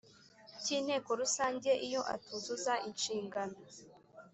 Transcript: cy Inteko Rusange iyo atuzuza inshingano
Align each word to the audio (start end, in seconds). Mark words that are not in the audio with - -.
cy 0.61 0.69
Inteko 0.77 1.09
Rusange 1.21 1.71
iyo 1.87 2.01
atuzuza 2.15 2.73
inshingano 2.87 3.57